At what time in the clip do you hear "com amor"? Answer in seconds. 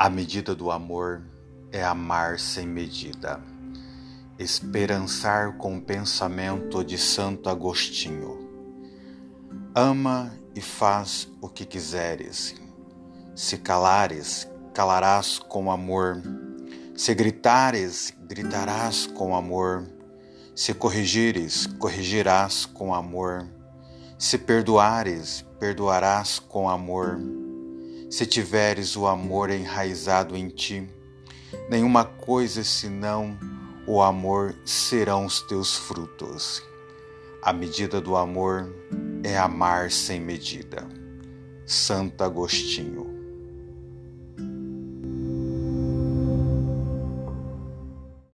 15.40-16.22, 19.04-19.84, 22.66-23.48, 26.38-27.47